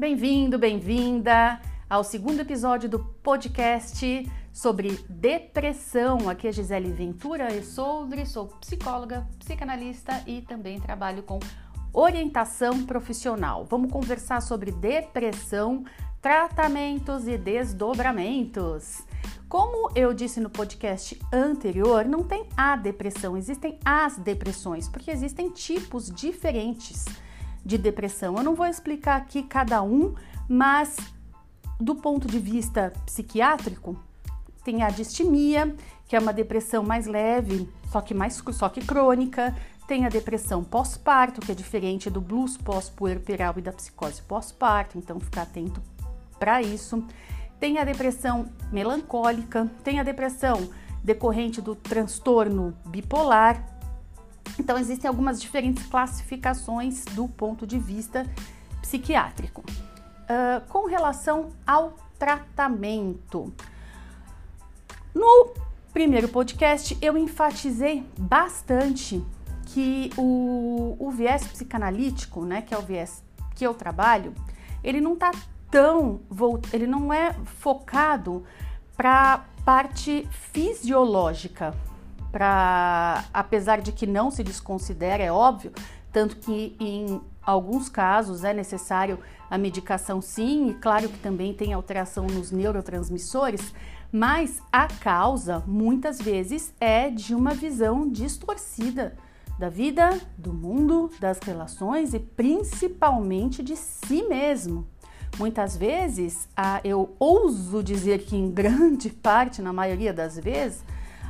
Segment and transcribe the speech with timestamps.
[0.00, 6.26] Bem-vindo, bem-vinda ao segundo episódio do podcast sobre depressão.
[6.30, 11.38] Aqui é Gisele Ventura, eu sou, sou psicóloga, psicanalista e também trabalho com
[11.92, 13.66] orientação profissional.
[13.66, 15.84] Vamos conversar sobre depressão,
[16.22, 19.02] tratamentos e desdobramentos.
[19.50, 25.50] Como eu disse no podcast anterior, não tem a depressão, existem as depressões, porque existem
[25.50, 27.04] tipos diferentes
[27.64, 28.36] de depressão.
[28.36, 30.14] Eu não vou explicar aqui cada um,
[30.48, 30.96] mas
[31.78, 33.96] do ponto de vista psiquiátrico,
[34.62, 35.74] tem a distimia,
[36.06, 39.56] que é uma depressão mais leve, só que mais só que crônica.
[39.88, 45.18] Tem a depressão pós-parto, que é diferente do blues pós-puerperal e da psicose pós-parto, então
[45.18, 45.82] ficar atento
[46.38, 47.04] para isso.
[47.58, 50.70] Tem a depressão melancólica, tem a depressão
[51.02, 53.69] decorrente do transtorno bipolar,
[54.58, 58.26] então, existem algumas diferentes classificações do ponto de vista
[58.80, 59.62] psiquiátrico.
[59.62, 63.52] Uh, com relação ao tratamento,
[65.14, 65.54] no
[65.92, 69.24] primeiro podcast eu enfatizei bastante
[69.66, 74.34] que o, o viés psicanalítico, né, que é o viés que eu trabalho,
[74.82, 75.32] ele não tá
[75.70, 76.20] tão,
[76.72, 78.44] ele não é focado
[78.96, 81.74] para parte fisiológica
[82.30, 85.72] para, apesar de que não se desconsidera, é óbvio,
[86.12, 91.72] tanto que em alguns casos é necessário a medicação sim, e claro que também tem
[91.72, 93.74] alteração nos neurotransmissores,
[94.12, 99.16] mas a causa muitas vezes é de uma visão distorcida
[99.58, 104.86] da vida, do mundo, das relações e principalmente de si mesmo.
[105.38, 106.48] Muitas vezes,
[106.82, 110.82] eu ouso dizer que em grande parte, na maioria das vezes,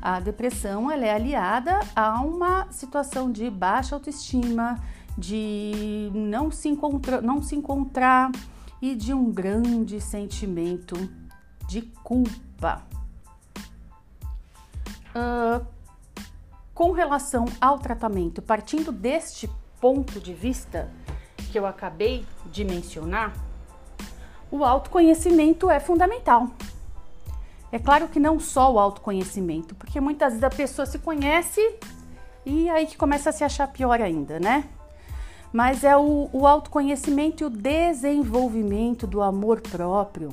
[0.00, 4.78] a depressão ela é aliada a uma situação de baixa autoestima,
[5.16, 8.30] de não se, encontra, não se encontrar
[8.80, 10.94] e de um grande sentimento
[11.66, 12.82] de culpa.
[15.14, 15.66] Uh,
[16.74, 19.50] com relação ao tratamento, partindo deste
[19.80, 20.90] ponto de vista
[21.50, 23.32] que eu acabei de mencionar,
[24.50, 26.50] o autoconhecimento é fundamental.
[27.76, 31.60] É claro que não só o autoconhecimento, porque muitas vezes a pessoa se conhece
[32.42, 34.64] e aí que começa a se achar pior ainda, né?
[35.52, 40.30] Mas é o, o autoconhecimento e o desenvolvimento do amor próprio,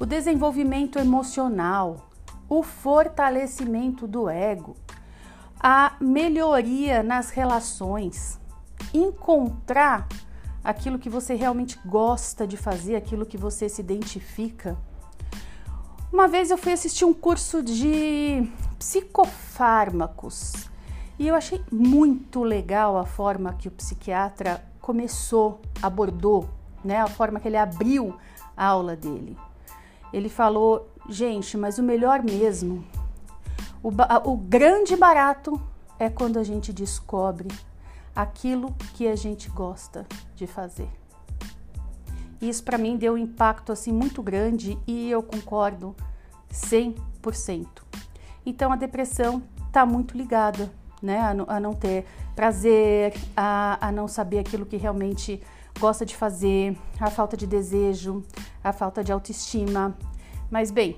[0.00, 2.08] o desenvolvimento emocional,
[2.48, 4.74] o fortalecimento do ego,
[5.60, 8.40] a melhoria nas relações,
[8.94, 10.08] encontrar
[10.64, 14.78] aquilo que você realmente gosta de fazer, aquilo que você se identifica
[16.12, 20.52] uma vez eu fui assistir um curso de psicofármacos
[21.18, 26.48] e eu achei muito legal a forma que o psiquiatra começou, abordou,
[26.84, 27.00] né?
[27.00, 28.16] A forma que ele abriu
[28.56, 29.36] a aula dele.
[30.12, 32.84] Ele falou, gente, mas o melhor mesmo,
[33.82, 33.90] o,
[34.24, 35.60] o grande barato
[35.98, 37.48] é quando a gente descobre
[38.14, 40.88] aquilo que a gente gosta de fazer.
[42.40, 45.94] Isso para mim deu um impacto assim muito grande e eu concordo
[46.52, 47.66] 100%.
[48.46, 50.70] Então a depressão está muito ligada,
[51.02, 55.42] né, a, a, não ter prazer, a, a não saber aquilo que realmente
[55.78, 58.24] gosta de fazer, a falta de desejo,
[58.62, 59.96] a falta de autoestima.
[60.50, 60.96] Mas bem,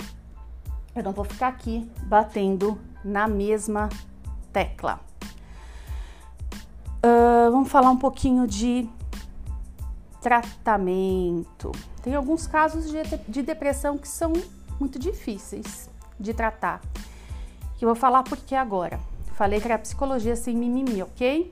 [0.95, 3.89] eu não vou ficar aqui batendo na mesma
[4.53, 5.01] tecla.
[7.03, 8.89] Uh, vamos falar um pouquinho de
[10.21, 11.73] tratamento.
[12.03, 14.33] Tem alguns casos de, de depressão que são
[14.79, 15.89] muito difíceis
[16.19, 16.81] de tratar.
[17.77, 19.01] Que eu vou falar porque agora.
[19.35, 21.51] Falei que era psicologia sem mimimi, ok?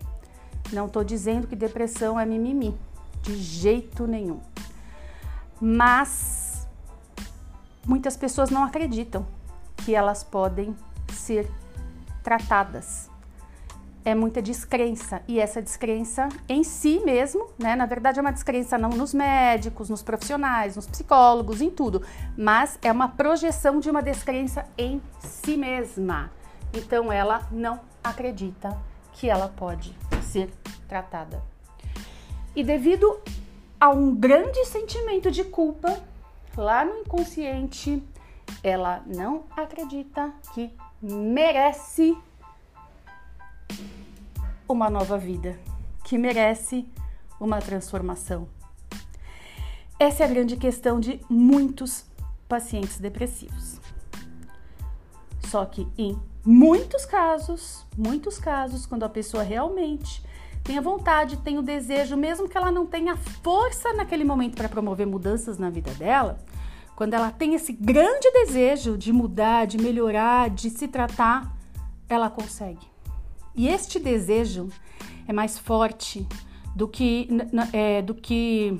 [0.73, 2.79] Não estou dizendo que depressão é mimimi,
[3.23, 4.41] de jeito nenhum.
[5.59, 6.69] Mas
[7.87, 9.27] muitas pessoas não acreditam
[9.77, 10.77] que elas podem
[11.15, 11.51] ser
[12.23, 13.11] tratadas
[14.05, 17.77] é muita descrença e essa descrença em si mesmo, né?
[17.77, 22.03] Na verdade é uma descrença não nos médicos, nos profissionais, nos psicólogos, em tudo,
[22.37, 26.31] mas é uma projeção de uma descrença em si mesma.
[26.73, 28.77] Então ela não acredita
[29.13, 30.51] que ela pode ser
[30.89, 31.43] tratada.
[32.55, 33.21] E devido
[33.81, 36.01] a um grande sentimento de culpa
[36.57, 38.03] lá no inconsciente,
[38.63, 42.17] ela não acredita que merece
[44.69, 45.59] uma nova vida,
[46.05, 46.87] que merece
[47.41, 48.49] uma transformação.
[49.99, 52.05] Essa é a grande questão de muitos
[52.49, 53.81] pacientes depressivos.
[55.47, 60.23] Só que em muitos casos, muitos casos, quando a pessoa realmente
[60.63, 65.07] tenha vontade, tenha o desejo, mesmo que ela não tenha força naquele momento para promover
[65.07, 66.39] mudanças na vida dela,
[66.95, 71.57] quando ela tem esse grande desejo de mudar, de melhorar, de se tratar,
[72.09, 72.87] ela consegue.
[73.59, 74.69] E este desejo
[75.27, 76.25] é mais forte
[76.77, 77.29] do que,
[77.73, 78.79] é, do que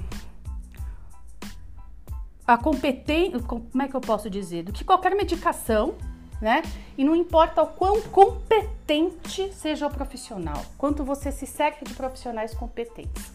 [2.47, 4.63] a competência, como é que eu posso dizer?
[4.63, 5.97] Do que qualquer medicação,
[6.41, 6.63] né?
[6.97, 12.55] E não importa o quão competente seja o profissional, quanto você se cerca de profissionais
[12.55, 13.33] competentes.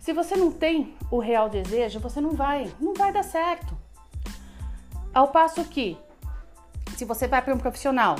[0.00, 3.72] Se você não tem o real desejo, você não vai, não vai dar certo.
[5.14, 5.96] Ao passo que,
[6.96, 8.16] se você vai para um profissional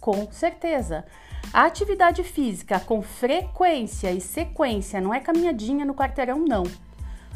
[0.00, 1.04] Com certeza.
[1.52, 6.64] A atividade física com frequência e sequência não é caminhadinha no quarteirão, não.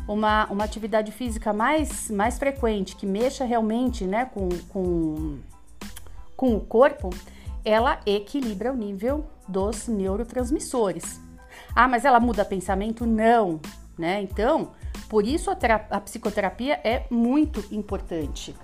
[0.07, 5.39] Uma, uma atividade física mais, mais frequente, que mexa realmente né, com, com,
[6.37, 7.11] com o corpo,
[7.65, 11.21] ela equilibra o nível dos neurotransmissores.
[11.75, 13.07] Ah, mas ela muda pensamento?
[13.07, 13.61] Não,
[13.99, 14.21] né?
[14.23, 14.73] Então,
[15.09, 15.57] por isso a,
[15.91, 18.55] a psicoterapia é muito importante.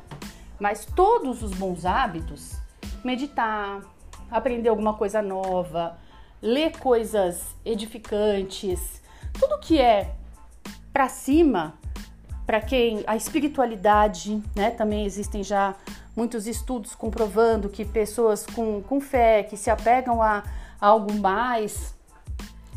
[0.58, 2.56] Mas todos os bons hábitos,
[3.04, 3.82] meditar,
[4.30, 5.98] aprender alguma coisa nova,
[6.42, 9.02] ler coisas edificantes,
[9.38, 10.14] tudo que é
[10.92, 11.74] para cima,
[12.46, 14.70] para quem a espiritualidade, né?
[14.70, 15.74] Também existem já
[16.16, 20.42] muitos estudos comprovando que pessoas com, com fé, que se apegam a,
[20.80, 21.94] a algo mais,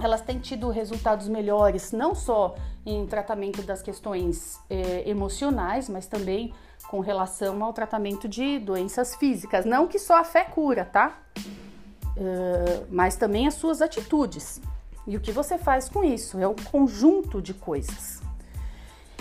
[0.03, 2.55] elas têm tido resultados melhores, não só
[2.85, 6.53] em tratamento das questões é, emocionais, mas também
[6.89, 9.65] com relação ao tratamento de doenças físicas.
[9.65, 11.17] Não que só a fé cura, tá?
[11.37, 14.61] Uh, mas também as suas atitudes.
[15.07, 16.37] E o que você faz com isso?
[16.37, 18.21] É um conjunto de coisas.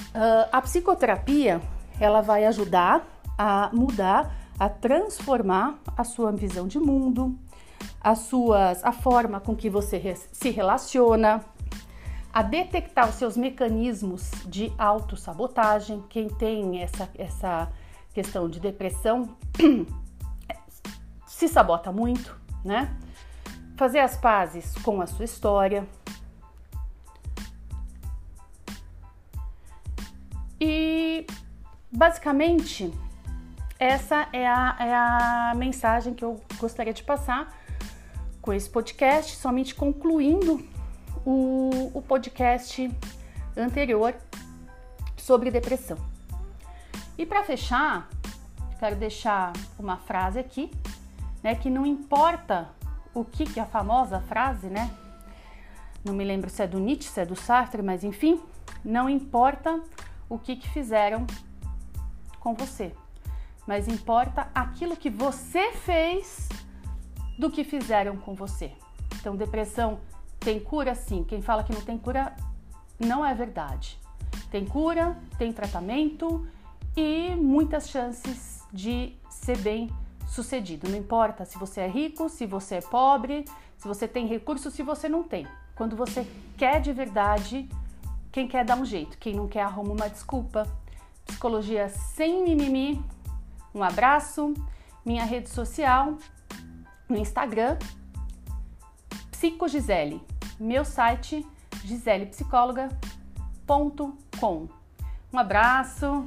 [0.09, 1.61] Uh, a psicoterapia
[2.01, 3.07] ela vai ajudar
[3.39, 7.39] a mudar, a transformar a sua visão de mundo,
[8.01, 11.45] as suas, a forma com que você se relaciona,
[12.33, 16.03] a detectar os seus mecanismos de autossabotagem.
[16.09, 17.71] Quem tem essa, essa
[18.15, 19.37] questão de depressão
[21.27, 22.97] se sabota muito, né?
[23.77, 25.87] Fazer as pazes com a sua história.
[30.61, 31.27] E
[31.91, 32.93] basicamente
[33.79, 37.51] essa é a, é a mensagem que eu gostaria de passar
[38.51, 40.61] com esse podcast, somente concluindo
[41.25, 42.91] o, o podcast
[43.57, 44.13] anterior
[45.17, 45.97] sobre depressão.
[47.17, 48.09] E para fechar,
[48.81, 50.69] quero deixar uma frase aqui,
[51.45, 52.69] né, que não importa
[53.15, 54.91] o que, que a famosa frase, né?
[56.05, 58.43] Não me lembro se é do Nietzsche, se é do Sartre, mas enfim,
[58.85, 59.81] não importa
[60.29, 61.25] o que, que fizeram
[62.41, 62.93] com você,
[63.65, 66.49] mas importa aquilo que você fez
[67.41, 68.71] do que fizeram com você.
[69.19, 69.99] Então, depressão
[70.39, 71.25] tem cura sim.
[71.25, 72.37] Quem fala que não tem cura
[72.99, 73.99] não é verdade.
[74.51, 76.47] Tem cura, tem tratamento
[76.95, 79.91] e muitas chances de ser bem
[80.29, 80.87] sucedido.
[80.89, 83.47] Não importa se você é rico, se você é pobre,
[83.79, 85.47] se você tem recursos, se você não tem.
[85.75, 86.27] Quando você
[86.59, 87.67] quer de verdade,
[88.31, 90.69] quem quer dá um jeito, quem não quer arruma uma desculpa.
[91.25, 93.03] Psicologia sem mimimi.
[93.75, 94.53] Um abraço.
[95.07, 96.19] Minha rede social
[97.11, 97.77] no Instagram
[99.31, 100.21] Psico Gisele.
[100.59, 101.47] Meu site
[101.85, 104.69] giselepsicóloga.com.
[105.33, 106.27] Um abraço